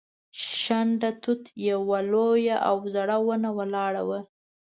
شنډه 0.59 1.09
توت 1.21 1.43
یوه 1.69 1.99
لویه 2.11 2.57
او 2.69 2.77
زړه 2.93 3.17
ونه 3.27 3.49
ولاړه 3.57 4.01
وه. 4.09 4.19